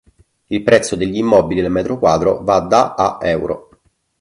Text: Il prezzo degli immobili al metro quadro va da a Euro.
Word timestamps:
Il 0.47 0.63
prezzo 0.63 0.95
degli 0.95 1.17
immobili 1.17 1.63
al 1.63 1.69
metro 1.69 1.99
quadro 1.99 2.41
va 2.41 2.59
da 2.61 2.95
a 2.95 3.19
Euro. 3.21 3.69